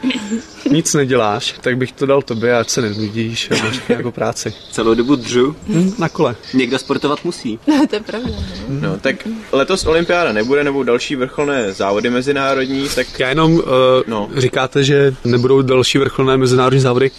[0.70, 4.52] Nic neděláš, tak bych to dal tobě, ať se nenudíš a máš nějakou práci.
[4.72, 6.36] Celou dobu dřu, Hm, na kole.
[6.54, 7.58] někdo sportovat musí.
[7.90, 8.28] to je pravda.
[8.68, 8.90] no.
[8.90, 9.16] No, tak
[9.52, 13.60] letos olympiáda nebude, nebo další vrcholné závody mezinárodní, tak Já jenom uh,
[14.06, 14.28] No.
[14.34, 14.40] no.
[14.40, 17.10] říkáte, že nebudou další vrcholné mezinárodní závody.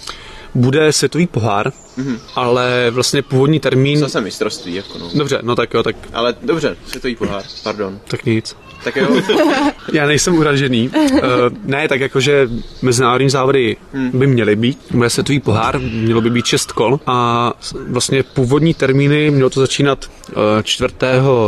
[0.56, 2.20] Bude světový pohár, mm-hmm.
[2.36, 4.00] ale vlastně původní termín...
[4.00, 5.10] zase mistrovství, jako no.
[5.16, 8.00] Dobře, no tak jo, tak, Ale dobře, světový pohár, pardon.
[8.08, 8.56] tak nic.
[8.84, 9.22] Tak jo,
[9.94, 10.90] Já nejsem uražený.
[10.90, 11.20] Uh,
[11.64, 12.50] ne, tak jakože
[12.82, 13.78] mezinárodní závody
[14.14, 14.80] by měly být.
[14.92, 17.54] Bude světový pohár, mělo by být šest kol a
[17.88, 20.34] vlastně původní termíny mělo to začínat uh,
[20.64, 20.94] 4.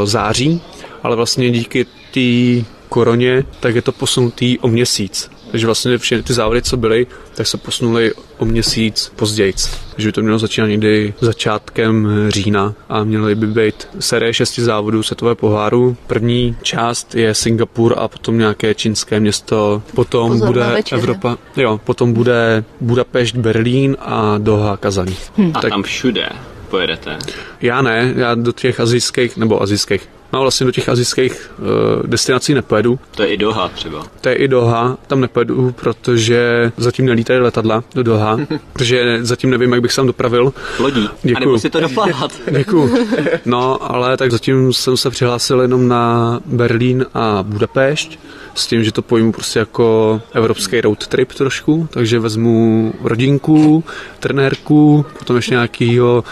[0.03, 0.61] září,
[1.03, 5.29] ale vlastně díky té koroně, tak je to posunutý o měsíc.
[5.53, 9.53] Takže vlastně všechny ty závody, co byly, tak se posunuly o měsíc později.
[9.91, 15.03] Takže by to mělo začínat někdy začátkem října a měly by být série šesti závodů
[15.03, 15.97] světové poháru.
[16.07, 19.83] První část je Singapur a potom nějaké čínské město.
[19.95, 21.01] Potom Pozor bude večeře.
[21.01, 25.13] Evropa, jo, potom bude Budapešť, Berlín a Doha, Kazaň.
[25.53, 26.29] A tam všude
[26.69, 27.17] pojedete.
[27.61, 31.67] Já ne, já do těch azijských, nebo azijských, no vlastně do těch azijských uh,
[32.07, 32.99] destinací nepojedu.
[33.15, 34.03] To je i Doha třeba.
[34.21, 38.37] To je i Doha, tam nepojedu, protože zatím nelítají letadla do Doha,
[38.73, 40.53] takže zatím nevím, jak bych se tam dopravil.
[40.79, 41.09] Lodí.
[41.23, 41.37] Děkuju.
[41.37, 42.31] A nebo si to doplavat.
[42.57, 43.07] Děkuju.
[43.45, 48.19] No, ale tak zatím jsem se přihlásil jenom na Berlín a Budapešť,
[48.55, 53.83] s tím, že to pojmu prostě jako evropský road trip trošku, takže vezmu rodinku,
[54.19, 56.23] trenérku, potom ještě nějakýho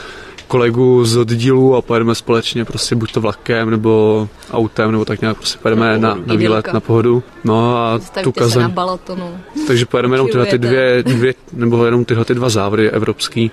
[0.52, 5.38] kolegu z oddílu a pojedeme společně prostě buď to vlakem nebo autem, nebo tak nějak
[5.38, 7.24] prostě pojedeme na, na výlet na pohodu.
[7.44, 8.72] No a tu Stavte se na Kazaň.
[8.72, 9.38] balatonu.
[9.68, 13.52] Takže pojedeme jenom tyhle ty dvě, dvě, nebo jenom tyhle ty dva závody evropský,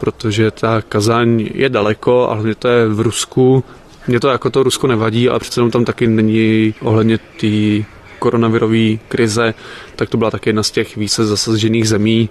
[0.00, 3.64] protože ta Kazaň je daleko, ale hlavně to je v Rusku.
[4.08, 7.84] Mně to jako to Rusko nevadí, ale přece jenom tam taky není ohledně té
[8.18, 9.54] koronavirové krize,
[9.96, 12.28] tak to byla taky jedna z těch více zasažených zemí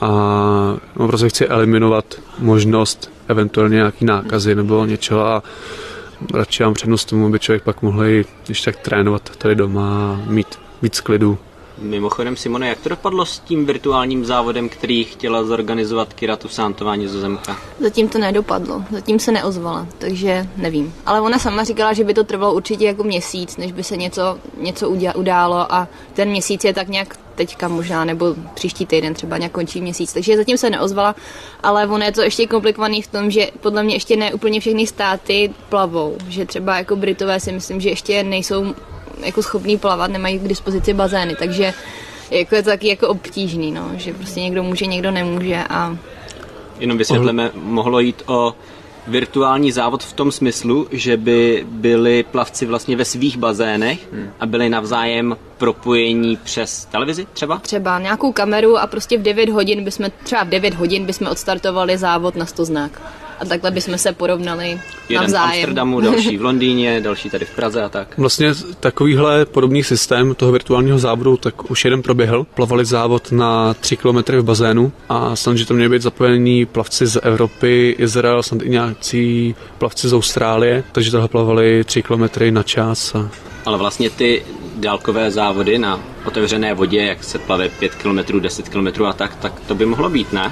[0.00, 0.08] a
[0.96, 2.04] no, prostě chci eliminovat
[2.38, 5.42] možnost eventuálně nějaký nákazy nebo něčeho a
[6.34, 10.20] radši mám přednost tomu, aby člověk pak mohl i ještě tak trénovat tady doma a
[10.30, 11.38] mít víc klidu.
[11.82, 17.56] Mimochodem, Simone, jak to dopadlo s tím virtuálním závodem, který chtěla zorganizovat Kira Tusantová nizozemka?
[17.80, 20.94] Zatím to nedopadlo, zatím se neozvala, takže nevím.
[21.06, 24.38] Ale ona sama říkala, že by to trvalo určitě jako měsíc, než by se něco,
[24.60, 29.38] něco uděla- událo a ten měsíc je tak nějak teďka možná, nebo příští týden třeba
[29.38, 31.14] nějak končí měsíc, takže zatím se neozvala,
[31.62, 34.86] ale ono je to ještě komplikovaný v tom, že podle mě ještě ne úplně všechny
[34.86, 38.74] státy plavou, že třeba jako Britové si myslím, že ještě nejsou
[39.24, 41.74] jako schopní plavat, nemají k dispozici bazény, takže
[42.30, 45.96] jako je to taky jako obtížný, no, že prostě někdo může, někdo nemůže a
[46.80, 48.54] Jenom vysvětleme, mohlo jít o
[49.08, 54.08] virtuální závod v tom smyslu, že by byli plavci vlastně ve svých bazénech
[54.40, 57.58] a byli navzájem propojení přes televizi třeba?
[57.58, 61.98] třeba nějakou kameru a prostě v 9 hodin bychom, třeba v 9 hodin bychom odstartovali
[61.98, 63.00] závod na 100 znak.
[63.40, 65.52] A takhle bychom se porovnali Jeden v navzájem.
[65.52, 68.18] Amsterdamu, další v Londýně, další tady v Praze a tak.
[68.18, 72.46] Vlastně takovýhle podobný systém toho virtuálního závodu tak už jeden proběhl.
[72.54, 77.06] Plavali závod na 3 km v bazénu a snad, že to měli být zapojení plavci
[77.06, 82.62] z Evropy, Izrael, snad i nějací plavci z Austrálie, takže tohle plavali 3 km na
[82.62, 83.14] čas.
[83.14, 83.28] A...
[83.64, 84.42] Ale vlastně ty
[84.76, 89.60] dálkové závody na otevřené vodě, jak se plave 5 km, 10 km a tak, tak
[89.60, 90.50] to by mohlo být, ne?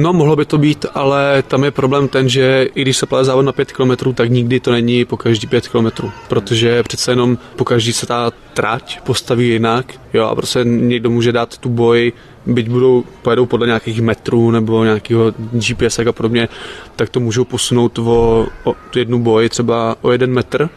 [0.00, 3.24] No, mohlo by to být, ale tam je problém ten, že i když se plave
[3.24, 7.38] závod na 5 km, tak nikdy to není po každý 5 km, protože přece jenom
[7.56, 12.12] po každý se ta trať postaví jinak, jo, a prostě někdo může dát tu boj,
[12.46, 16.48] byť budou, pojedou podle nějakých metrů nebo nějakého GPS a podobně,
[16.96, 20.68] tak to můžou posunout o, o jednu boj třeba o jeden metr,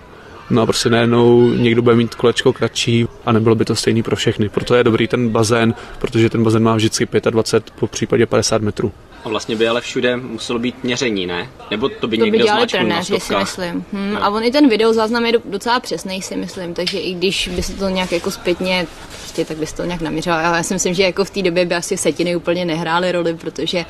[0.49, 4.15] No a prostě najednou někdo bude mít kolečko kratší a nebylo by to stejný pro
[4.15, 4.49] všechny.
[4.49, 8.91] Proto je dobrý ten bazén, protože ten bazén má vždycky 25, po případě 50 metrů.
[9.25, 11.49] A vlastně by ale všude muselo být měření, ne?
[11.71, 13.85] Nebo to by to někdo by dělali trenéři, si myslím.
[13.93, 14.23] Hm, No.
[14.23, 17.63] a on i ten videozáznam je do- docela přesný, si myslím, takže i když by
[17.63, 18.87] se to nějak jako zpětně,
[19.21, 20.35] prostě, tak by se to nějak naměřilo.
[20.35, 23.33] Ale já si myslím, že jako v té době by asi setiny úplně nehrály roli,
[23.33, 23.85] protože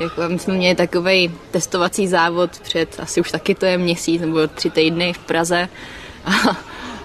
[0.00, 4.46] jako my jsme měli takový testovací závod před, asi už taky to je měsíc nebo
[4.46, 5.68] tři týdny v Praze
[6.24, 6.56] a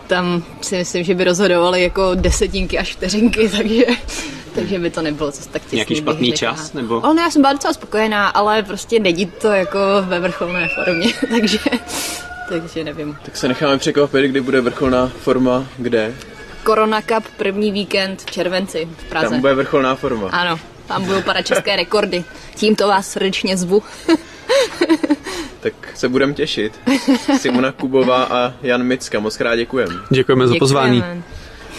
[0.07, 3.83] tam si myslím, že by rozhodovali jako desetinky až vteřinky, takže,
[4.55, 5.75] takže by to nebylo zase tak těsný.
[5.75, 7.05] Nějaký špatný čas, nebo?
[7.05, 11.13] Ale ne, já jsem byla docela spokojená, ale prostě není to jako ve vrcholné formě,
[11.29, 11.59] takže,
[12.49, 13.17] takže nevím.
[13.25, 16.13] Tak se necháme překvapit, kdy bude vrcholná forma, kde.
[16.65, 19.29] Corona Cup první víkend v červenci v Praze.
[19.29, 20.29] Tam bude vrcholná forma.
[20.29, 22.23] Ano, tam budou padat české rekordy.
[22.55, 23.83] Tímto vás srdečně zvu.
[25.59, 26.79] Tak se budeme těšit.
[27.39, 29.89] Simona Kubová a Jan Micka, moc krát děkujem.
[30.09, 30.95] Děkujeme za pozvání.
[30.95, 31.23] Děkujeme.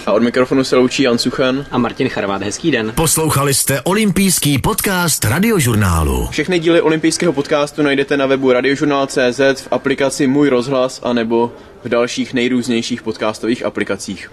[0.07, 1.67] A od mikrofonu se loučí Jan Suchan.
[1.71, 2.93] A Martin Charvát, hezký den.
[2.97, 6.29] Poslouchali jste olympijský podcast Radiožurnálu.
[6.31, 11.53] Všechny díly olympijského podcastu najdete na webu radiožurnál.cz, v aplikaci Můj rozhlas a nebo
[11.85, 14.31] v dalších nejrůznějších podcastových aplikacích.